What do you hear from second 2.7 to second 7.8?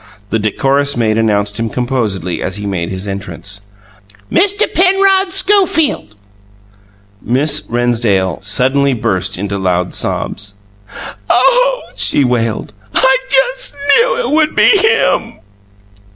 his entrance. "Mr. Penrod Schofield!" Miss